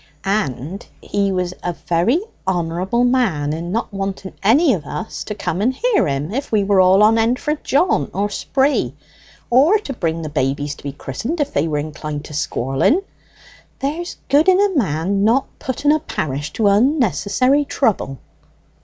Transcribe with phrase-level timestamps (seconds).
[0.23, 5.61] '""And he was a very honourable man in not wanting any of us to come
[5.61, 8.95] and hear him if we were all on end for a jaunt or spree,
[9.51, 13.01] or to bring the babies to be christened if they were inclined to squalling.
[13.77, 18.17] There's good in a man's not putting a parish to unnecessary trouble."